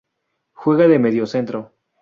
[0.55, 1.73] Juega de mediocentro.